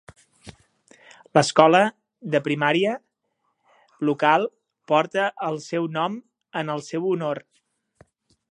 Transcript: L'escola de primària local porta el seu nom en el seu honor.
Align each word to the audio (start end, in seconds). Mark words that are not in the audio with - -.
L'escola 1.39 1.81
de 2.35 2.41
primària 2.47 2.95
local 4.09 4.47
porta 4.93 5.29
el 5.51 5.61
seu 5.67 5.85
nom 5.99 6.17
en 6.63 6.73
el 6.77 6.83
seu 6.89 7.07
honor. 7.13 7.43